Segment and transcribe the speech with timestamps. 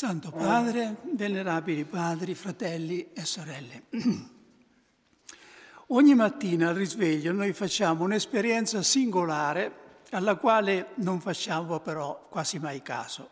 [0.00, 3.82] Santo Padre, venerabili padri, fratelli e sorelle.
[5.88, 12.80] Ogni mattina al risveglio noi facciamo un'esperienza singolare alla quale non facciamo però quasi mai
[12.80, 13.28] caso.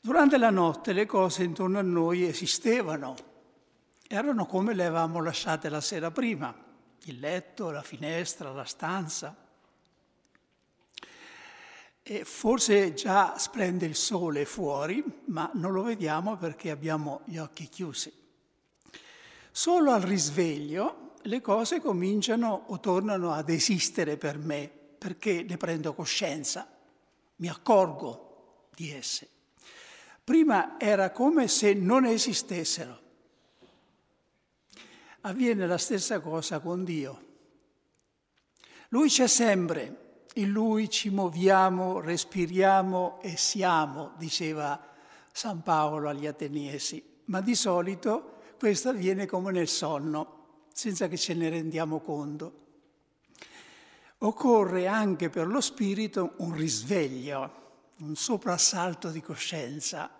[0.00, 3.14] Durante la notte le cose intorno a noi esistevano,
[4.08, 6.54] erano come le avevamo lasciate la sera prima,
[7.02, 9.36] il letto, la finestra, la stanza.
[12.08, 17.68] E forse già splende il sole fuori, ma non lo vediamo perché abbiamo gli occhi
[17.68, 18.12] chiusi.
[19.50, 25.94] Solo al risveglio le cose cominciano o tornano ad esistere per me, perché ne prendo
[25.94, 26.72] coscienza,
[27.38, 29.28] mi accorgo di esse.
[30.22, 33.00] Prima era come se non esistessero.
[35.22, 37.24] Avviene la stessa cosa con Dio.
[38.90, 40.05] Lui c'è sempre,
[40.36, 44.78] in lui ci muoviamo, respiriamo e siamo, diceva
[45.32, 51.34] San Paolo agli Ateniesi, ma di solito questo avviene come nel sonno, senza che ce
[51.34, 52.64] ne rendiamo conto.
[54.18, 57.64] Occorre anche per lo spirito un risveglio,
[57.98, 60.10] un soprassalto di coscienza.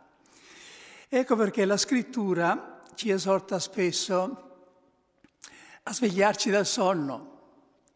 [1.08, 4.42] Ecco perché la scrittura ci esorta spesso
[5.82, 7.35] a svegliarci dal sonno,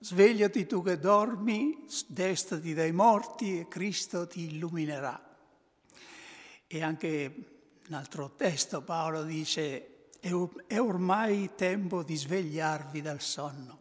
[0.03, 5.37] Svegliati tu che dormi, destati dai morti e Cristo ti illuminerà.
[6.67, 7.35] E anche
[7.87, 13.79] un altro testo Paolo dice, è ormai tempo di svegliarvi dal sonno.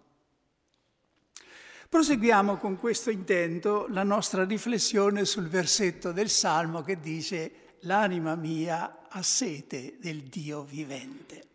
[1.88, 9.08] Proseguiamo con questo intento la nostra riflessione sul versetto del Salmo che dice, l'anima mia
[9.08, 11.48] ha sete del Dio vivente.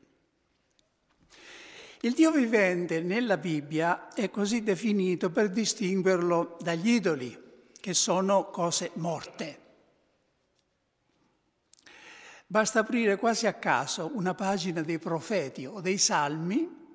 [2.04, 7.34] Il Dio vivente nella Bibbia è così definito per distinguerlo dagli idoli,
[7.80, 9.58] che sono cose morte.
[12.46, 16.92] Basta aprire quasi a caso una pagina dei profeti o dei salmi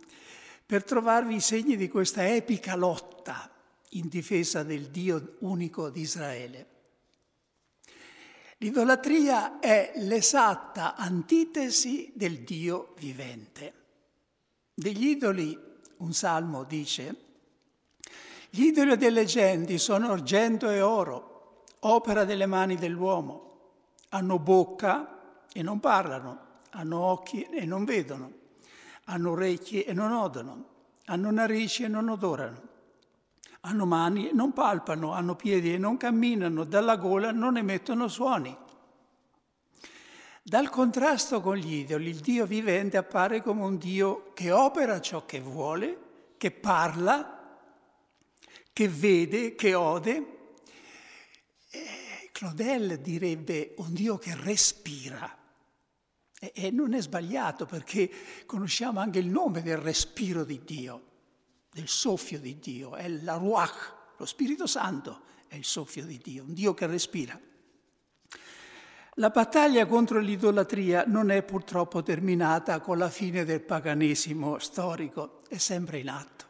[0.64, 3.50] per trovarvi i segni di questa epica lotta
[3.94, 6.68] in difesa del Dio unico di Israele.
[8.58, 13.79] L'idolatria è l'esatta antitesi del Dio vivente.
[14.80, 15.60] Degli idoli,
[15.98, 17.14] un salmo dice,
[18.50, 23.58] gli idoli delle genti sono argento e oro, opera delle mani dell'uomo.
[24.12, 26.40] Hanno bocca e non parlano,
[26.70, 28.32] hanno occhi e non vedono,
[29.08, 30.66] hanno orecchie e non odono,
[31.08, 32.62] hanno narici e non odorano,
[33.60, 38.56] hanno mani e non palpano, hanno piedi e non camminano, dalla gola non emettono suoni.
[40.50, 45.24] Dal contrasto con gli idoli, il Dio vivente appare come un Dio che opera ciò
[45.24, 47.56] che vuole, che parla,
[48.74, 50.38] che vede, che ode.
[51.70, 55.38] E Claudel direbbe un Dio che respira.
[56.40, 58.10] E non è sbagliato perché
[58.48, 61.04] conosciamo anche il nome del respiro di Dio,
[61.70, 66.44] del soffio di Dio, è la Ruach, lo Spirito Santo è il soffio di Dio,
[66.44, 67.40] un Dio che respira.
[69.20, 75.58] La battaglia contro l'idolatria non è purtroppo terminata con la fine del paganesimo storico, è
[75.58, 76.46] sempre in atto.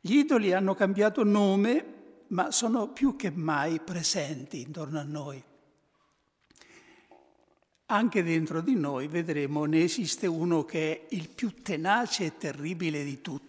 [0.00, 1.84] Gli idoli hanno cambiato nome,
[2.28, 5.40] ma sono più che mai presenti intorno a noi.
[7.86, 13.04] Anche dentro di noi, vedremo, ne esiste uno che è il più tenace e terribile
[13.04, 13.47] di tutti,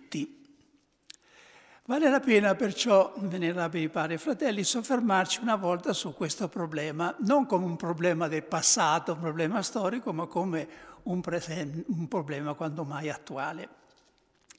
[1.90, 7.48] Vale la pena perciò, venerabili padri e fratelli, soffermarci una volta su questo problema, non
[7.48, 10.68] come un problema del passato, un problema storico, ma come
[11.06, 13.70] un, presen- un problema quanto mai attuale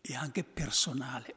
[0.01, 1.35] e anche personale.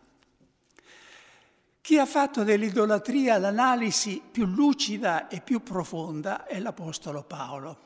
[1.80, 7.78] Chi ha fatto dell'idolatria l'analisi più lucida e più profonda è l'Apostolo Paolo.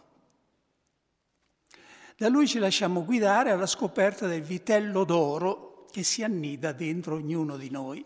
[2.15, 5.66] Da lui ci lasciamo guidare alla scoperta del vitello d'oro
[5.97, 8.05] che si annida dentro ognuno di noi.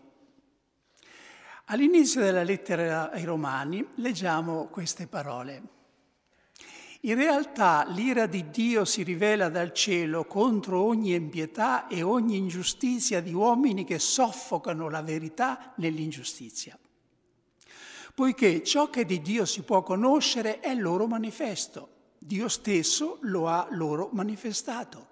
[1.66, 5.62] All'inizio della lettera ai Romani leggiamo queste parole.
[7.00, 13.20] In realtà l'ira di Dio si rivela dal cielo contro ogni impietà e ogni ingiustizia
[13.20, 16.78] di uomini che soffocano la verità nell'ingiustizia.
[18.14, 23.66] Poiché ciò che di Dio si può conoscere è loro manifesto, Dio stesso lo ha
[23.72, 25.08] loro manifestato.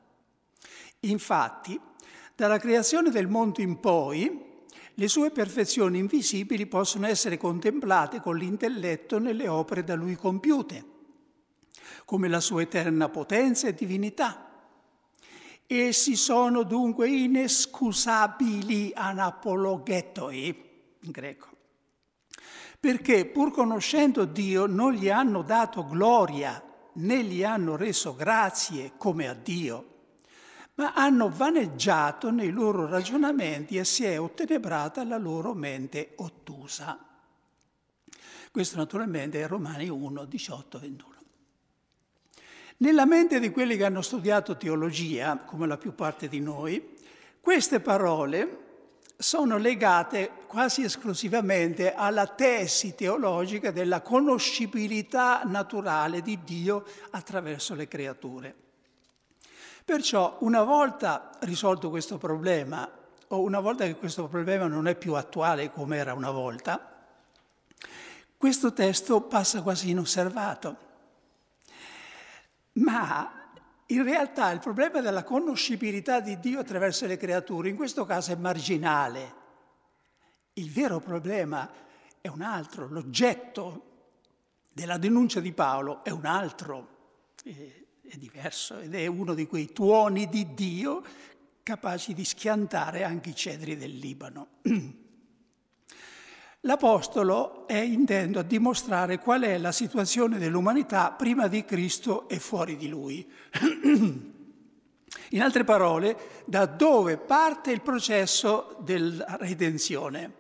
[1.00, 1.79] Infatti,
[2.41, 4.65] dalla creazione del mondo in poi,
[4.95, 10.85] le sue perfezioni invisibili possono essere contemplate con l'intelletto nelle opere da lui compiute,
[12.07, 14.49] come la sua eterna potenza e divinità.
[15.67, 20.47] Essi sono dunque inescusabili anapologetoi,
[21.01, 21.49] in greco,
[22.81, 26.65] perché pur conoscendo Dio non gli hanno dato gloria
[26.95, 29.90] né gli hanno reso grazie come a Dio,
[30.81, 36.99] ma hanno vaneggiato nei loro ragionamenti e si è ottenebrata la loro mente ottusa.
[38.50, 41.15] Questo naturalmente è Romani 1, 18, 21.
[42.79, 46.97] Nella mente di quelli che hanno studiato teologia, come la più parte di noi,
[47.43, 48.69] queste parole
[49.19, 58.69] sono legate quasi esclusivamente alla tesi teologica della conoscibilità naturale di Dio attraverso le creature.
[59.91, 62.89] Perciò una volta risolto questo problema,
[63.27, 67.09] o una volta che questo problema non è più attuale come era una volta,
[68.37, 70.77] questo testo passa quasi inosservato.
[72.75, 73.51] Ma
[73.87, 78.37] in realtà il problema della conoscibilità di Dio attraverso le creature in questo caso è
[78.37, 79.35] marginale.
[80.53, 81.69] Il vero problema
[82.21, 83.87] è un altro, l'oggetto
[84.73, 86.99] della denuncia di Paolo è un altro,
[88.11, 91.01] è diverso ed è uno di quei tuoni di Dio
[91.62, 94.49] capaci di schiantare anche i cedri del Libano.
[96.62, 102.77] L'Apostolo è intendo a dimostrare qual è la situazione dell'umanità prima di Cristo e fuori
[102.77, 103.31] di lui.
[105.31, 110.39] In altre parole, da dove parte il processo della redenzione.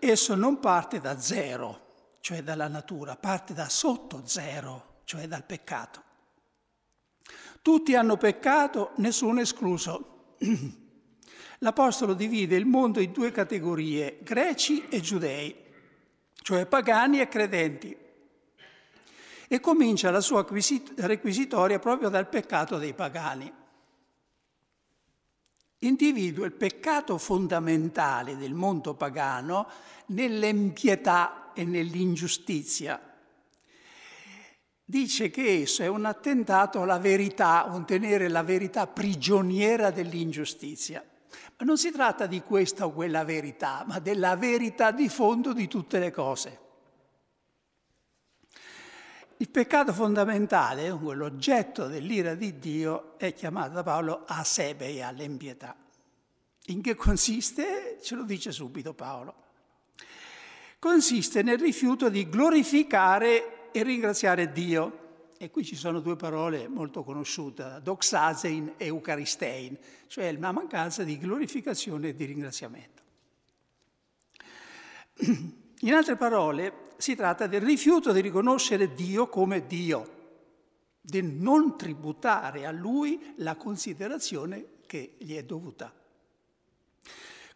[0.00, 6.02] Esso non parte da zero, cioè dalla natura, parte da sotto zero, cioè dal peccato.
[7.62, 10.34] Tutti hanno peccato, nessuno escluso.
[11.60, 15.56] L'Apostolo divide il mondo in due categorie, greci e giudei,
[16.42, 17.96] cioè pagani e credenti,
[19.48, 20.44] e comincia la sua
[20.96, 23.50] requisitoria proprio dal peccato dei pagani.
[25.78, 29.68] Individua il peccato fondamentale del mondo pagano
[30.06, 33.15] nell'empietà e nell'ingiustizia.
[34.88, 41.04] Dice che esso è un attentato alla verità, un tenere la verità prigioniera dell'ingiustizia.
[41.58, 45.66] Ma non si tratta di questa o quella verità, ma della verità di fondo di
[45.66, 46.60] tutte le cose.
[49.38, 55.74] Il peccato fondamentale, l'oggetto dell'ira di Dio, è chiamato da Paolo asebeia, l'empietà.
[56.66, 57.98] In che consiste?
[58.00, 59.34] Ce lo dice subito Paolo.
[60.78, 67.02] Consiste nel rifiuto di glorificare e ringraziare Dio e qui ci sono due parole molto
[67.02, 69.76] conosciute, doxasein e eucaristein,
[70.06, 73.02] cioè la mancanza di glorificazione e di ringraziamento.
[75.80, 80.14] In altre parole, si tratta del rifiuto di riconoscere Dio come Dio,
[80.98, 85.92] di non tributare a Lui la considerazione che gli è dovuta.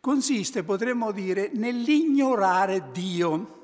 [0.00, 3.59] Consiste, potremmo dire, nell'ignorare Dio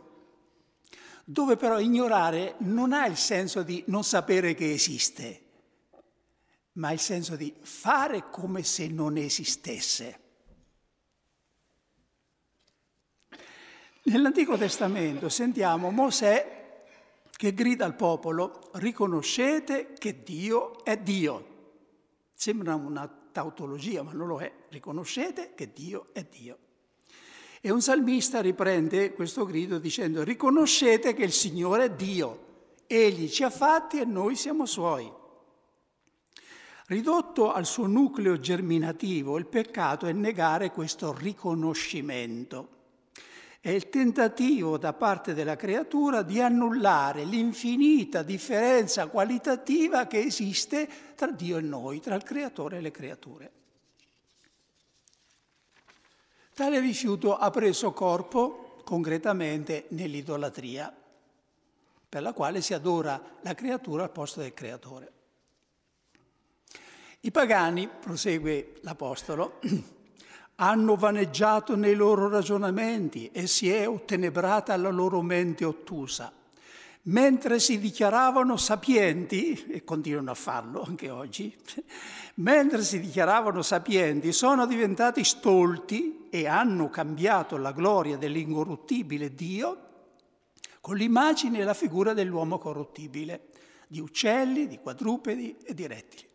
[1.29, 5.43] dove però ignorare non ha il senso di non sapere che esiste,
[6.75, 10.21] ma il senso di fare come se non esistesse.
[14.05, 16.85] Nell'Antico Testamento sentiamo Mosè
[17.33, 21.55] che grida al popolo, riconoscete che Dio è Dio.
[22.35, 24.53] Sembra una tautologia, ma non lo è.
[24.69, 26.59] Riconoscete che Dio è Dio.
[27.67, 32.45] E un salmista riprende questo grido dicendo riconoscete che il Signore è Dio,
[32.87, 35.13] Egli ci ha fatti e noi siamo Suoi.
[36.87, 42.69] Ridotto al suo nucleo germinativo, il peccato è negare questo riconoscimento.
[43.59, 51.33] È il tentativo da parte della creatura di annullare l'infinita differenza qualitativa che esiste tra
[51.33, 53.51] Dio e noi, tra il creatore e le creature.
[56.57, 60.91] Tale rifiuto ha preso corpo concretamente nell'idolatria,
[62.09, 65.13] per la quale si adora la creatura al posto del creatore.
[67.21, 69.61] I pagani, prosegue l'Apostolo,
[70.57, 76.33] hanno vaneggiato nei loro ragionamenti e si è ottenebrata la loro mente ottusa
[77.07, 81.55] mentre si dichiaravano sapienti, e continuano a farlo anche oggi,
[82.37, 89.81] mentre si dichiaravano sapienti, sono diventati stolti e hanno cambiato la gloria dell'incorruttibile Dio
[90.81, 93.49] con l'immagine e la figura dell'uomo corruttibile,
[93.89, 96.29] di uccelli, di quadrupedi e di rettili.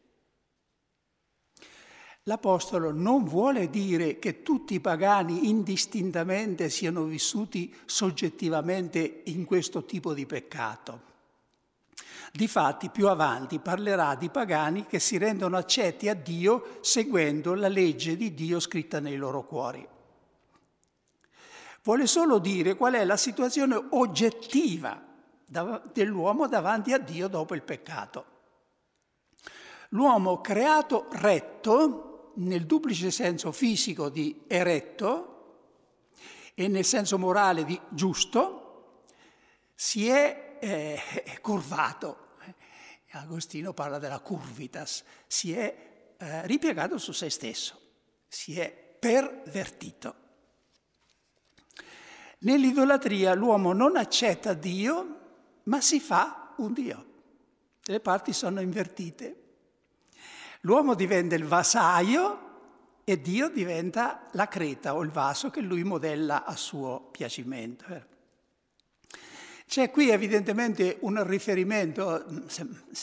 [2.25, 10.13] L'Apostolo non vuole dire che tutti i pagani indistintamente siano vissuti soggettivamente in questo tipo
[10.13, 11.09] di peccato.
[12.31, 18.15] Difatti più avanti parlerà di pagani che si rendono accetti a Dio seguendo la legge
[18.15, 19.85] di Dio scritta nei loro cuori.
[21.83, 25.09] vuole solo dire qual è la situazione oggettiva
[25.91, 28.25] dell'uomo davanti a Dio dopo il peccato.
[29.89, 35.31] L'uomo creato retto, nel duplice senso fisico di eretto
[36.53, 39.03] e nel senso morale di giusto,
[39.75, 40.99] si è eh,
[41.41, 42.29] curvato.
[43.13, 47.79] Agostino parla della curvitas, si è eh, ripiegato su se stesso,
[48.27, 50.15] si è pervertito.
[52.39, 55.19] Nell'idolatria l'uomo non accetta Dio,
[55.63, 57.05] ma si fa un Dio.
[57.83, 59.40] Le parti sono invertite.
[60.61, 62.49] L'uomo diventa il vasaio
[63.03, 68.09] e Dio diventa la creta o il vaso che lui modella a suo piacimento.
[69.65, 72.25] C'è qui evidentemente un riferimento,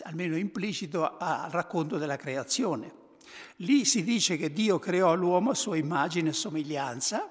[0.02, 2.92] almeno implicito, al racconto della creazione.
[3.56, 7.28] Lì si dice che Dio creò l'uomo a sua immagine e somiglianza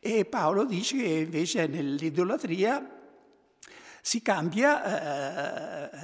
[0.00, 2.97] e Paolo dice che invece nell'idolatria
[4.02, 5.98] si cambia eh,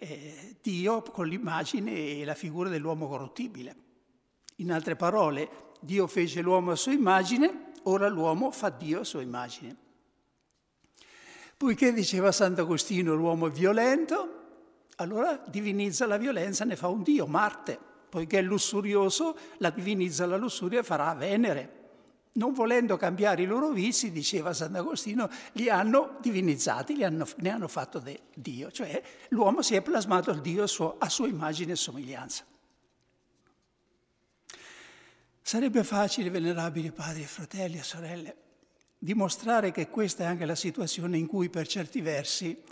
[0.00, 3.76] eh, Dio con l'immagine e la figura dell'uomo corruttibile.
[4.56, 9.22] In altre parole, Dio fece l'uomo a sua immagine, ora l'uomo fa Dio a sua
[9.22, 9.76] immagine.
[11.56, 14.42] Poiché diceva Sant'Agostino l'uomo è violento,
[14.96, 17.78] allora divinizza la violenza, ne fa un Dio, Marte.
[18.08, 21.83] Poiché è lussurioso, la divinizza la lussuria e farà Venere.
[22.36, 27.68] Non volendo cambiare i loro vizi, diceva Sant'Agostino, li hanno divinizzati, li hanno, ne hanno
[27.68, 28.02] fatto
[28.34, 28.72] Dio.
[28.72, 32.44] Cioè l'uomo si è plasmato al Dio a, suo, a sua immagine e somiglianza.
[35.40, 38.36] Sarebbe facile, venerabili padri e fratelli e sorelle,
[38.98, 42.62] dimostrare che questa è anche la situazione in cui per certi versi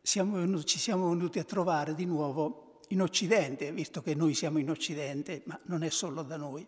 [0.00, 4.58] siamo venuti, ci siamo venuti a trovare di nuovo in Occidente, visto che noi siamo
[4.58, 6.66] in Occidente, ma non è solo da noi.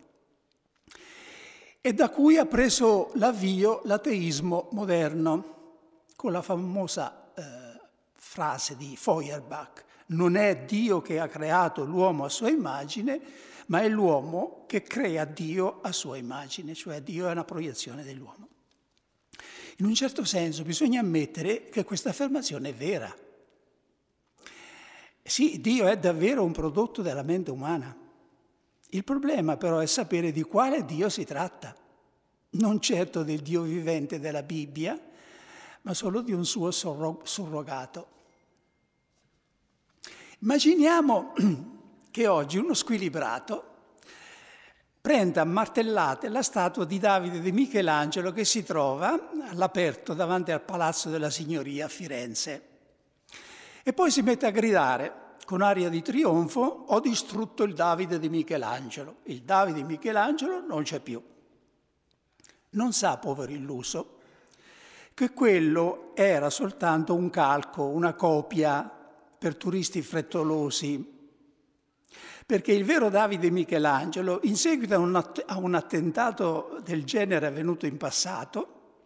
[1.87, 5.55] E da cui ha preso l'avvio l'ateismo moderno,
[6.17, 7.79] con la famosa eh,
[8.13, 13.21] frase di Feuerbach, non è Dio che ha creato l'uomo a sua immagine,
[13.67, 18.49] ma è l'uomo che crea Dio a sua immagine, cioè Dio è una proiezione dell'uomo.
[19.77, 23.15] In un certo senso bisogna ammettere che questa affermazione è vera.
[25.23, 28.06] Sì, Dio è davvero un prodotto della mente umana.
[28.91, 31.75] Il problema però è sapere di quale Dio si tratta,
[32.51, 34.97] non certo del Dio vivente della Bibbia,
[35.81, 38.07] ma solo di un suo surrogato.
[40.39, 41.33] Immaginiamo
[42.11, 43.75] che oggi uno squilibrato
[45.01, 50.61] prenda a martellate la statua di Davide di Michelangelo che si trova all'aperto davanti al
[50.61, 52.67] Palazzo della Signoria a Firenze.
[53.83, 58.27] E poi si mette a gridare con aria di trionfo, ho distrutto il Davide di
[58.27, 59.19] Michelangelo.
[59.23, 61.23] Il Davide di Michelangelo non c'è più.
[62.71, 64.17] Non sa, povero illuso,
[65.13, 68.91] che quello era soltanto un calco, una copia
[69.37, 71.15] per turisti frettolosi
[72.45, 77.45] perché il vero Davide Michelangelo, in seguito a un, att- a un attentato del genere
[77.47, 79.03] avvenuto in passato,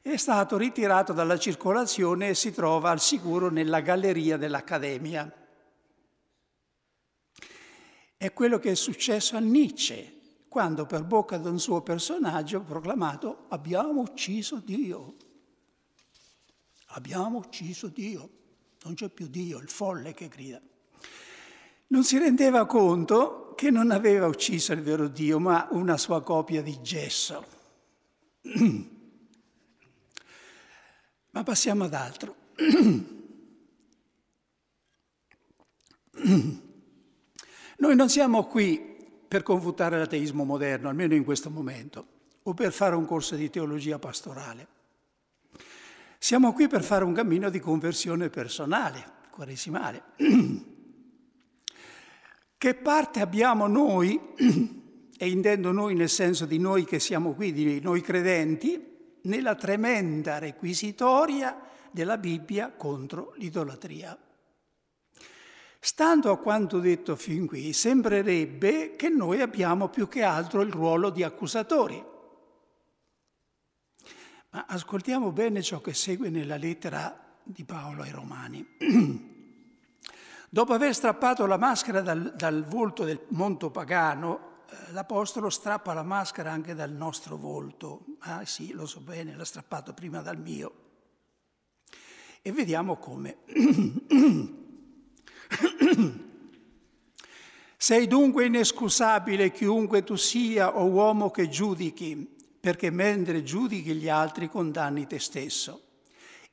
[0.00, 5.41] è stato ritirato dalla circolazione e si trova al sicuro nella galleria dell'Accademia.
[8.22, 12.60] È quello che è successo a Nietzsche, quando per bocca di un suo personaggio ha
[12.60, 15.16] proclamato abbiamo ucciso Dio.
[16.90, 18.30] Abbiamo ucciso Dio.
[18.84, 20.60] Non c'è più Dio, il folle che grida
[21.88, 26.62] non si rendeva conto che non aveva ucciso il vero Dio, ma una sua copia
[26.62, 27.44] di gesso.
[31.30, 32.36] ma passiamo ad altro.
[37.82, 38.80] Noi non siamo qui
[39.26, 42.06] per confutare l'ateismo moderno, almeno in questo momento,
[42.44, 44.68] o per fare un corso di teologia pastorale.
[46.16, 50.02] Siamo qui per fare un cammino di conversione personale, quaresimale.
[52.56, 54.20] Che parte abbiamo noi,
[55.18, 58.80] e intendo noi nel senso di noi che siamo qui, di noi credenti,
[59.22, 61.60] nella tremenda requisitoria
[61.90, 64.16] della Bibbia contro l'idolatria?
[65.84, 71.10] Stando a quanto detto fin qui, sembrerebbe che noi abbiamo più che altro il ruolo
[71.10, 72.00] di accusatori.
[74.50, 78.64] Ma ascoltiamo bene ciò che segue nella lettera di Paolo ai Romani.
[80.48, 86.04] Dopo aver strappato la maschera dal, dal volto del monto pagano, eh, l'Apostolo strappa la
[86.04, 88.04] maschera anche dal nostro volto.
[88.20, 90.74] Ah sì, lo so bene, l'ha strappato prima dal mio.
[92.40, 93.38] E vediamo come.
[97.76, 102.28] Sei dunque inescusabile chiunque tu sia o uomo che giudichi,
[102.60, 105.82] perché mentre giudichi gli altri condanni te stesso.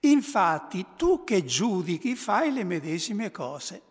[0.02, 3.82] Infatti tu che giudichi fai le medesime cose.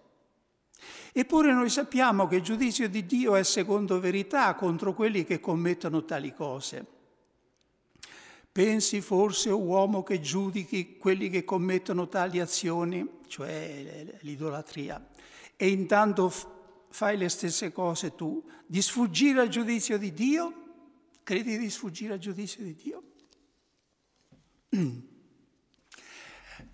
[1.13, 6.05] Eppure noi sappiamo che il giudizio di Dio è secondo verità contro quelli che commettono
[6.05, 6.98] tali cose.
[8.59, 15.11] Pensi forse, o uomo, che giudichi quelli che commettono tali azioni, cioè l'idolatria,
[15.55, 16.29] e intanto
[16.89, 20.53] fai le stesse cose tu, di sfuggire al giudizio di Dio?
[21.23, 23.03] Credi di sfuggire al giudizio di Dio?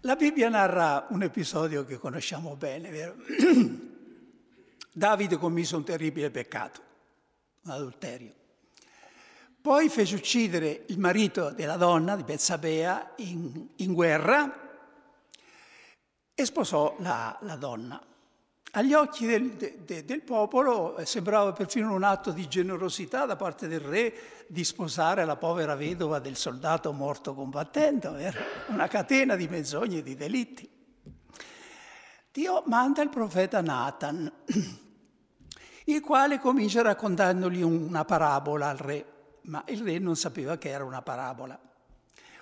[0.00, 3.16] La Bibbia narra un episodio che conosciamo bene, vero?
[4.90, 6.80] Davide commise un terribile peccato,
[7.64, 8.43] un adulterio.
[9.64, 14.60] Poi fece uccidere il marito della donna di Bezzabea in, in guerra
[16.34, 17.98] e sposò la, la donna.
[18.72, 23.80] Agli occhi del, de, del, popolo sembrava perfino un atto di generosità da parte del
[23.80, 24.14] re
[24.48, 30.02] di sposare la povera vedova del soldato morto combattendo, era una catena di menzogne e
[30.02, 30.68] di delitti.
[32.30, 34.30] Dio manda il profeta Nathan,
[35.84, 39.13] il quale comincia raccontandogli una parabola al re,
[39.44, 41.58] ma il re non sapeva che era una parabola.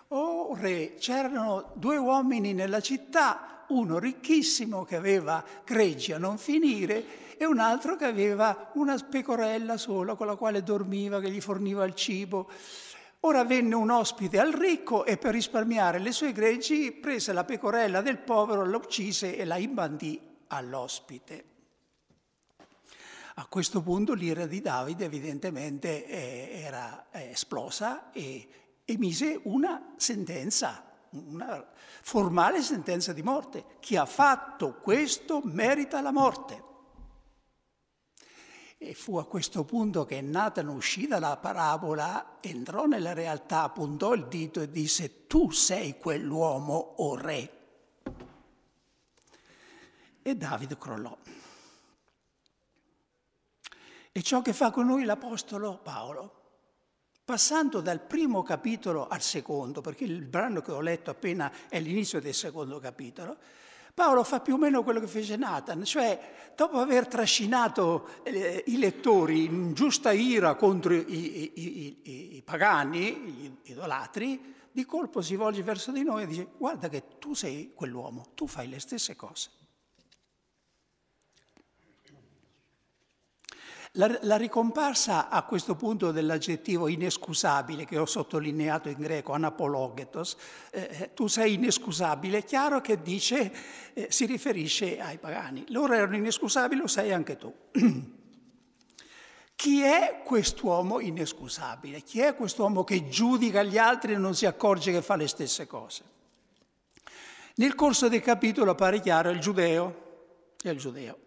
[0.08, 7.36] Oh re, c'erano due uomini nella città, uno ricchissimo che aveva greggi a non finire
[7.38, 11.84] e un altro che aveva una pecorella sola con la quale dormiva, che gli forniva
[11.84, 12.50] il cibo.
[13.20, 18.00] Ora venne un ospite al ricco e per risparmiare le sue greggi prese la pecorella
[18.02, 18.80] del povero, la
[19.20, 21.51] e la imbandì all'ospite.
[23.34, 28.48] A questo punto l'ira di Davide evidentemente eh, era esplosa e
[28.84, 31.64] emise una sentenza una
[32.02, 33.64] formale sentenza di morte.
[33.80, 36.70] Chi ha fatto questo merita la morte.
[38.78, 44.26] E fu a questo punto che Nathan uscì dalla parabola, entrò nella realtà, puntò il
[44.26, 47.60] dito e disse tu sei quell'uomo o re.
[50.20, 51.16] E Davide crollò.
[54.12, 56.40] E ciò che fa con noi l'Apostolo Paolo
[57.24, 62.20] Passando dal primo capitolo al secondo, perché il brano che ho letto appena è l'inizio
[62.20, 63.36] del secondo capitolo,
[63.94, 68.78] Paolo fa più o meno quello che fece Nathan, cioè dopo aver trascinato eh, i
[68.78, 73.14] lettori in giusta ira contro i, i, i, i, pagani,
[73.62, 77.72] gli idolatri, di colpo si volge verso di noi e dice guarda che tu sei
[77.72, 79.61] quell'uomo, tu fai le stesse cose.
[83.96, 90.34] La, la, ricomparsa a questo punto dell'aggettivo inescusabile che ho sottolineato in greco, anapologetos,
[90.70, 93.52] eh, eh, tu sei inescusabile, è chiaro che dice,
[93.92, 95.66] eh, si riferisce ai pagani.
[95.68, 97.52] Loro erano inescusabili, lo sei anche tu.
[99.54, 102.00] Chi è quest'uomo inescusabile?
[102.00, 105.66] Chi è quest'uomo che giudica gli altri e non si accorge che fa le stesse
[105.66, 106.02] cose?
[107.56, 111.18] Nel corso del capitolo appare chiaro il giudeo, è il giudeo,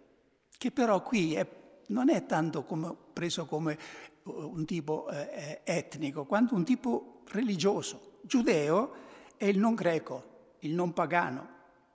[0.57, 1.45] che però qui è
[1.87, 3.77] non è tanto come, preso come eh,
[4.23, 8.19] un tipo eh, etnico, quanto un tipo religioso.
[8.21, 8.93] Giudeo
[9.37, 11.49] è il non greco, il non pagano,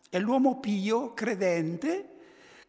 [0.08, 2.08] è l'uomo pio, credente,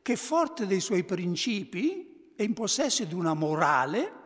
[0.02, 4.20] che forte dei suoi principi è in possesso di una morale,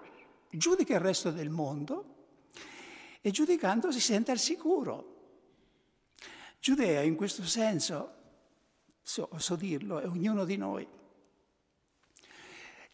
[0.49, 2.13] giudica il resto del mondo
[3.21, 5.13] e giudicando si sente al sicuro.
[6.59, 8.13] Giudea in questo senso,
[9.01, 10.87] so, so dirlo, è ognuno di noi.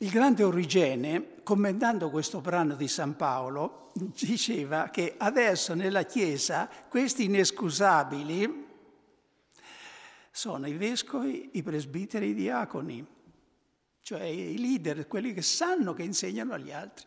[0.01, 7.25] Il grande Origene, commentando questo brano di San Paolo, diceva che adesso nella Chiesa questi
[7.25, 8.65] inescusabili
[10.31, 13.05] sono i vescovi, i presbiteri, i diaconi,
[14.01, 17.05] cioè i leader, quelli che sanno che insegnano agli altri.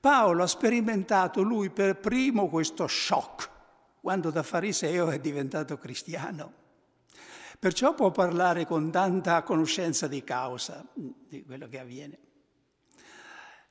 [0.00, 3.48] Paolo ha sperimentato lui per primo questo shock
[4.00, 6.60] quando da fariseo è diventato cristiano.
[7.60, 12.18] Perciò può parlare con tanta conoscenza di causa di quello che avviene.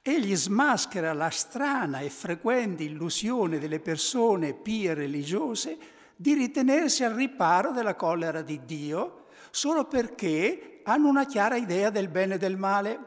[0.03, 5.75] Egli smaschera la strana e frequente illusione delle persone pie religiose
[6.15, 12.09] di ritenersi al riparo della collera di Dio solo perché hanno una chiara idea del
[12.09, 12.99] bene e del male,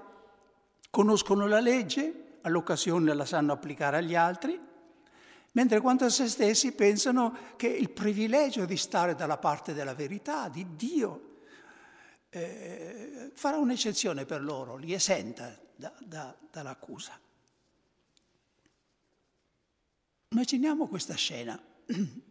[0.91, 4.61] conoscono la legge, all'occasione la sanno applicare agli altri,
[5.53, 10.49] mentre quanto a se stessi pensano che il privilegio di stare dalla parte della verità,
[10.49, 11.31] di Dio,
[12.31, 17.19] eh, farà un'eccezione per loro, li esenta da, da, dall'accusa.
[20.29, 21.61] Immaginiamo questa scena.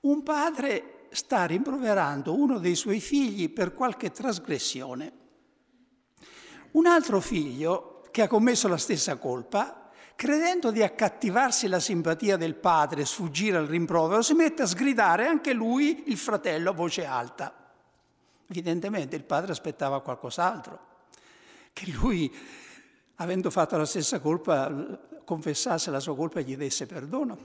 [0.00, 5.12] Un padre sta rimproverando uno dei suoi figli per qualche trasgressione.
[6.72, 9.77] Un altro figlio, che ha commesso la stessa colpa,
[10.18, 15.52] credendo di accattivarsi la simpatia del padre sfuggire al rimprovero, si mette a sgridare anche
[15.52, 17.54] lui il fratello a voce alta.
[18.48, 20.86] Evidentemente il padre aspettava qualcos'altro,
[21.72, 22.34] che lui,
[23.14, 27.38] avendo fatto la stessa colpa, confessasse la sua colpa e gli desse perdono.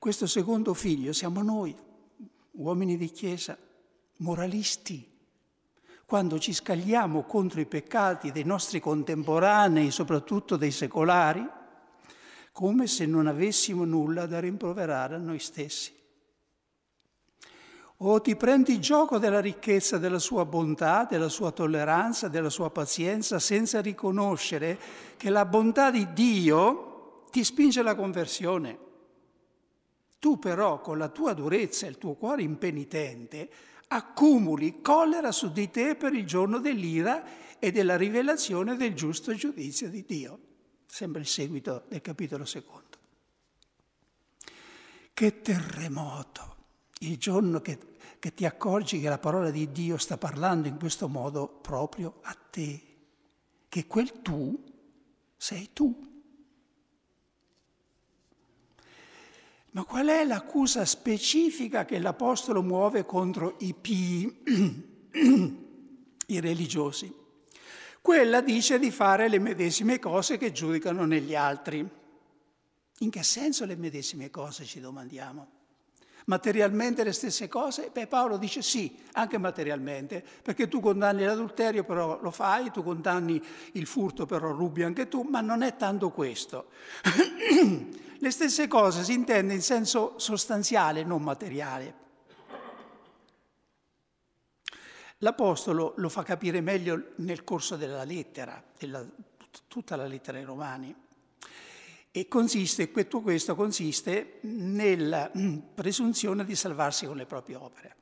[0.00, 1.76] Questo secondo figlio siamo noi,
[2.50, 3.56] uomini di chiesa,
[4.16, 5.13] moralisti,
[6.06, 11.46] quando ci scagliamo contro i peccati dei nostri contemporanei, soprattutto dei secolari,
[12.52, 15.92] come se non avessimo nulla da rimproverare a noi stessi.
[17.98, 23.38] O ti prendi gioco della ricchezza della sua bontà, della sua tolleranza, della sua pazienza,
[23.38, 24.78] senza riconoscere
[25.16, 28.78] che la bontà di Dio ti spinge alla conversione.
[30.18, 33.48] Tu però con la tua durezza e il tuo cuore impenitente
[33.94, 39.88] accumuli collera su di te per il giorno dell'ira e della rivelazione del giusto giudizio
[39.88, 40.38] di Dio.
[40.86, 42.82] Sembra il seguito del capitolo secondo.
[45.12, 46.56] Che terremoto!
[47.00, 47.78] Il giorno che,
[48.18, 52.36] che ti accorgi che la parola di Dio sta parlando in questo modo proprio a
[52.50, 52.82] te,
[53.68, 54.60] che quel tu
[55.36, 56.13] sei tu.
[59.74, 64.42] Ma qual è l'accusa specifica che l'Apostolo muove contro i pii,
[66.26, 67.12] i religiosi?
[68.00, 71.84] Quella dice di fare le medesime cose che giudicano negli altri.
[72.98, 75.48] In che senso le medesime cose ci domandiamo?
[76.26, 77.90] Materialmente le stesse cose?
[77.92, 83.42] Beh, Paolo dice sì, anche materialmente, perché tu condanni l'adulterio, però lo fai, tu condanni
[83.72, 86.68] il furto, però rubi anche tu, ma non è tanto questo.
[88.18, 92.02] Le stesse cose si intende in senso sostanziale, non materiale.
[95.18, 99.04] L'Apostolo lo fa capire meglio nel corso della lettera, della,
[99.68, 100.94] tutta la lettera ai Romani.
[102.10, 107.96] E consiste, tutto questo consiste nella mm, presunzione di salvarsi con le proprie opere.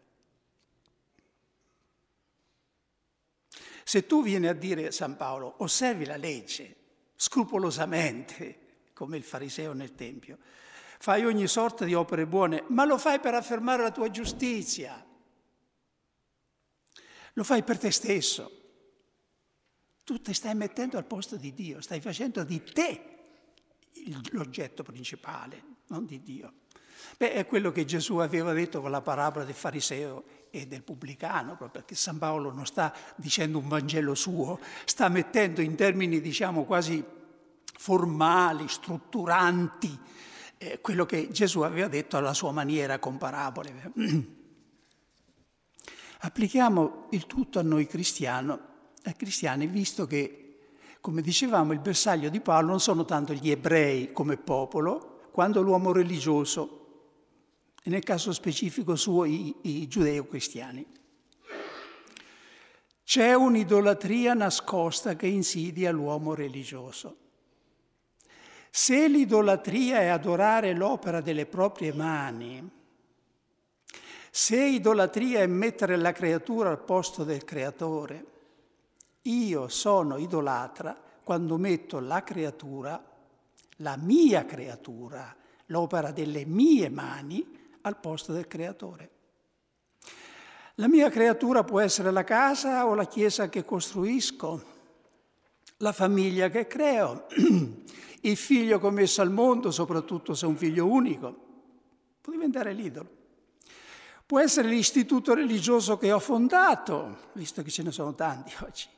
[3.85, 6.77] Se tu vieni a dire, San Paolo, osservi la legge
[7.16, 8.62] scrupolosamente,
[8.92, 10.38] come il fariseo nel Tempio.
[10.98, 15.05] Fai ogni sorta di opere buone, ma lo fai per affermare la tua giustizia.
[17.35, 18.61] Lo fai per te stesso.
[20.05, 23.07] Tu ti stai mettendo al posto di Dio, stai facendo di te
[24.31, 26.52] l'oggetto principale, non di Dio.
[27.16, 31.57] Beh, è quello che Gesù aveva detto con la parabola del fariseo e del pubblicano,
[31.57, 36.64] proprio perché San Paolo non sta dicendo un Vangelo suo, sta mettendo in termini, diciamo,
[36.64, 37.02] quasi
[37.83, 39.99] formali, strutturanti,
[40.57, 43.92] eh, quello che Gesù aveva detto alla sua maniera con parabole.
[46.21, 48.57] Applichiamo il tutto a noi cristiani,
[49.16, 50.59] cristiani, visto che,
[51.01, 55.90] come dicevamo, il bersaglio di Paolo non sono tanto gli ebrei come popolo, quanto l'uomo
[55.90, 56.79] religioso,
[57.83, 60.87] e nel caso specifico suo i, i giudeo-cristiani.
[63.03, 67.16] C'è un'idolatria nascosta che insidia l'uomo religioso.
[68.74, 72.70] Se l'idolatria è adorare l'opera delle proprie mani,
[74.30, 78.24] se idolatria è mettere la creatura al posto del creatore,
[79.24, 82.98] io sono idolatra quando metto la creatura,
[83.76, 89.11] la mia creatura, l'opera delle mie mani, al posto del creatore.
[90.76, 94.64] La mia creatura può essere la casa o la chiesa che costruisco,
[95.76, 97.26] la famiglia che creo,
[98.24, 101.35] il figlio commesso al mondo, soprattutto se è un figlio unico,
[102.20, 103.20] può diventare l'idolo.
[104.24, 108.88] Può essere l'istituto religioso che ho fondato, visto che ce ne sono tanti oggi,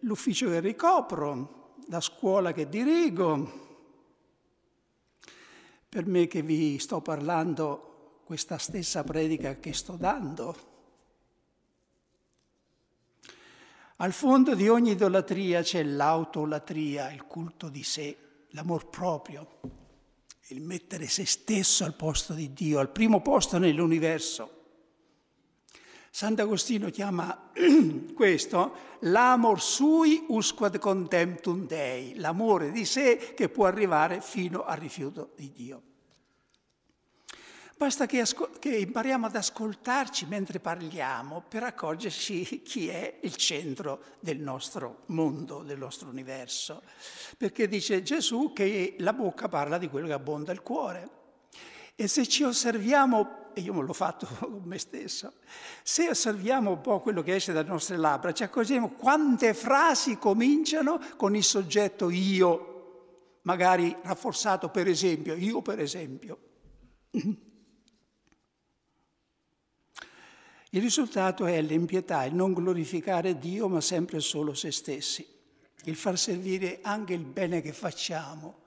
[0.00, 3.60] l'ufficio che ricopro, la scuola che dirigo.
[5.88, 10.71] Per me che vi sto parlando questa stessa predica che sto dando,
[14.02, 18.16] Al fondo di ogni idolatria c'è l'autolatria, il culto di sé,
[18.48, 19.60] l'amor proprio,
[20.48, 24.60] il mettere se stesso al posto di Dio, al primo posto nell'universo.
[26.10, 27.52] Sant'Agostino chiama
[28.12, 35.30] questo l'amor sui usquad contemptum Dei, l'amore di sé che può arrivare fino al rifiuto
[35.36, 35.82] di Dio.
[37.76, 44.02] Basta che, ascol- che, impariamo ad ascoltarci mentre parliamo per accorgerci chi è il centro
[44.20, 46.82] del nostro mondo, del nostro universo.
[47.36, 51.20] Perché dice Gesù che la bocca parla di quello che abbonda il cuore.
[51.96, 55.34] E se ci osserviamo e io me l'ho fatto con me stesso,
[55.82, 61.00] se osserviamo un po' quello che esce dalle nostre labbra, ci accorgiamo quante frasi cominciano
[61.16, 66.38] con il soggetto io, magari rafforzato per esempio, io per esempio.
[70.74, 75.26] Il risultato è l'impietà, il non glorificare Dio ma sempre solo se stessi,
[75.84, 78.60] il far servire anche il bene che facciamo,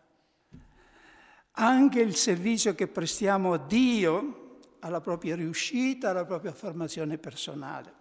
[1.53, 7.93] anche il servizio che prestiamo a Dio, alla propria riuscita, alla propria affermazione personale.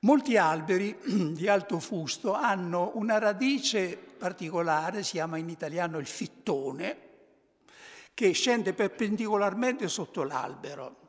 [0.00, 0.96] Molti alberi
[1.36, 6.96] di alto fusto hanno una radice particolare, si chiama in italiano il fittone,
[8.14, 11.00] che scende perpendicolarmente sotto l'albero.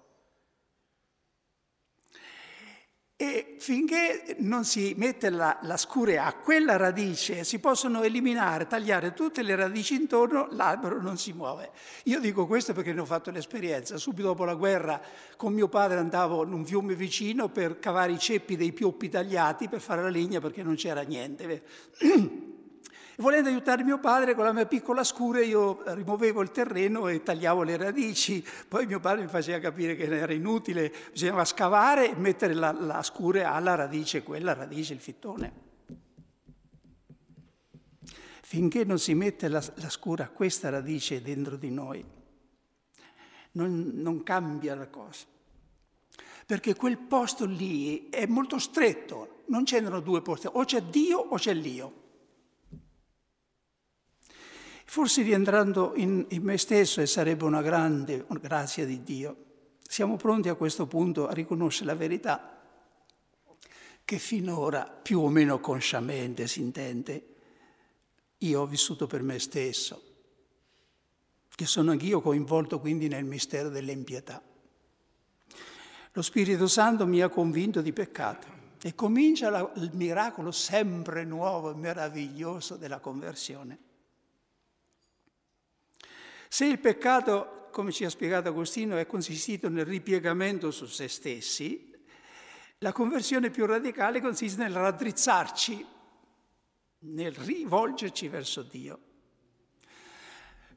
[3.23, 9.13] E finché non si mette la, la scure a quella radice, si possono eliminare, tagliare
[9.13, 11.71] tutte le radici intorno, l'albero non si muove.
[12.03, 13.95] Io dico questo perché ne ho fatto l'esperienza.
[13.95, 15.01] Subito dopo la guerra
[15.37, 19.69] con mio padre andavo in un fiume vicino per cavare i ceppi dei pioppi tagliati
[19.69, 21.63] per fare la legna perché non c'era niente.
[23.17, 27.61] Volendo aiutare mio padre con la mia piccola scura io rimuovevo il terreno e tagliavo
[27.61, 32.55] le radici, poi mio padre mi faceva capire che era inutile, bisognava scavare e mettere
[32.55, 35.71] la, la scura alla radice, quella radice, il fittone.
[38.41, 42.03] Finché non si mette la, la scura a questa radice dentro di noi,
[43.51, 45.25] non, non cambia la cosa.
[46.47, 51.35] Perché quel posto lì è molto stretto, non c'erano due posti, o c'è Dio o
[51.35, 52.01] c'è l'io.
[54.93, 59.35] Forse rientrando in, in me stesso e sarebbe una grande grazia di Dio.
[59.81, 62.61] Siamo pronti a questo punto a riconoscere la verità
[64.05, 67.25] che finora, più o meno consciamente si intende,
[68.37, 69.99] io ho vissuto per me stesso,
[71.55, 74.43] che sono anch'io coinvolto quindi nel mistero dell'impietà.
[76.11, 78.45] Lo Spirito Santo mi ha convinto di peccato
[78.79, 83.91] e comincia il miracolo sempre nuovo e meraviglioso della conversione.
[86.53, 91.91] Se il peccato, come ci ha spiegato Agostino, è consistito nel ripiegamento su se stessi,
[92.77, 95.85] la conversione più radicale consiste nel raddrizzarci,
[96.99, 98.99] nel rivolgerci verso Dio.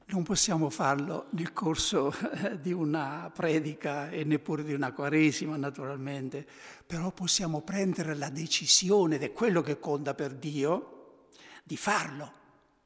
[0.07, 2.11] Non possiamo farlo nel corso
[2.59, 6.47] di una predica e neppure di una quaresima, naturalmente,
[6.87, 11.27] però possiamo prendere la decisione di quello che conta per Dio,
[11.63, 12.33] di farlo.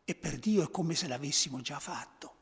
[0.05, 2.38] E per Dio è come se l'avessimo già fatto.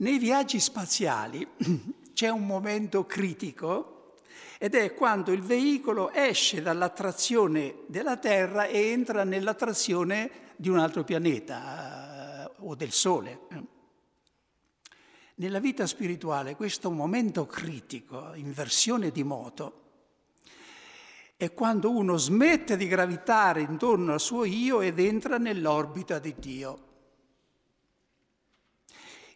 [0.00, 1.44] Nei viaggi spaziali
[2.14, 4.14] c'è un momento critico
[4.56, 11.02] ed è quando il veicolo esce dall'attrazione della Terra e entra nell'attrazione di un altro
[11.02, 13.40] pianeta eh, o del Sole.
[15.34, 19.82] Nella vita spirituale questo momento critico, inversione di moto,
[21.36, 26.86] è quando uno smette di gravitare intorno al suo io ed entra nell'orbita di Dio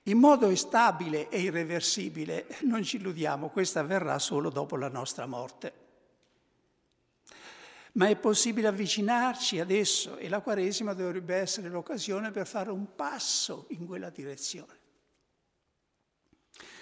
[0.05, 5.81] in modo stabile e irreversibile, non ci illudiamo, questo avverrà solo dopo la nostra morte.
[7.93, 13.67] Ma è possibile avvicinarci adesso e la Quaresima dovrebbe essere l'occasione per fare un passo
[13.69, 14.81] in quella direzione.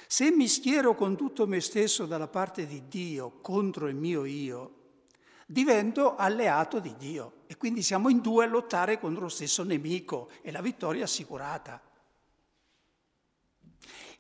[0.06, 4.76] Se mi schiero con tutto me stesso dalla parte di Dio contro il mio io,
[5.46, 10.30] divento alleato di Dio e quindi siamo in due a lottare contro lo stesso nemico
[10.42, 11.89] e la vittoria è assicurata.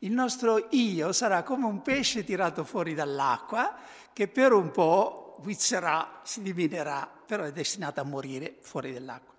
[0.02, 3.76] Il nostro io sarà come un pesce tirato fuori dall'acqua
[4.12, 9.34] che per un po' guizzerà, si diminuirà, però è destinato a morire fuori dall'acqua.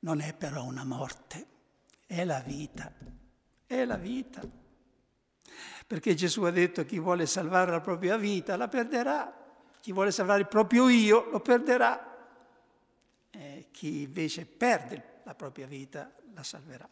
[0.00, 1.46] Non è però una morte,
[2.06, 2.92] è la vita,
[3.66, 4.42] è la vita.
[5.86, 9.40] Perché Gesù ha detto chi vuole salvare la propria vita la perderà,
[9.80, 12.10] chi vuole salvare il proprio io lo perderà,
[13.30, 16.88] e chi invece perde la propria vita la salverà.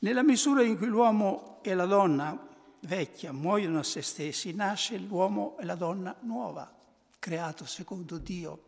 [0.00, 2.46] Nella misura in cui l'uomo e la donna
[2.80, 6.72] vecchia muoiono a se stessi, nasce l'uomo e la donna nuova,
[7.18, 8.64] creato secondo Dio,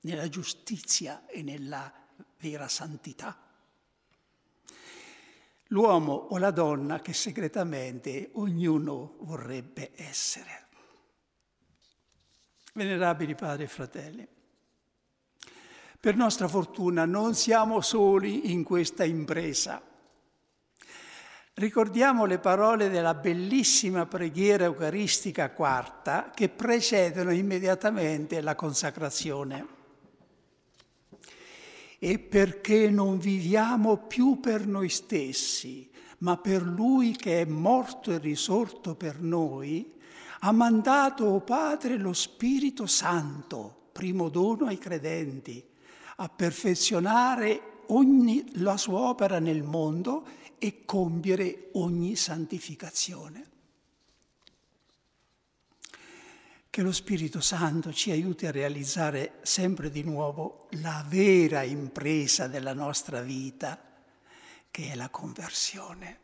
[0.00, 1.90] nella giustizia e nella
[2.38, 3.34] vera santità.
[5.68, 10.64] L'uomo o la donna che segretamente ognuno vorrebbe essere.
[12.74, 14.28] Venerabili padri e fratelli,
[15.98, 19.94] per nostra fortuna non siamo soli in questa impresa
[21.58, 29.66] Ricordiamo le parole della bellissima preghiera eucaristica quarta che precedono immediatamente la consacrazione.
[31.98, 38.18] e perché non viviamo più per noi stessi, ma per Lui che è morto e
[38.18, 39.94] risorto per noi,
[40.40, 45.64] ha mandato, o oh Padre, lo Spirito Santo, primo dono ai credenti,
[46.16, 53.50] a perfezionare ogni, la sua opera nel mondo e compiere ogni santificazione.
[56.68, 62.74] Che lo Spirito Santo ci aiuti a realizzare sempre di nuovo la vera impresa della
[62.74, 63.80] nostra vita,
[64.70, 66.20] che è la conversione.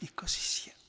[0.00, 0.79] E così sia.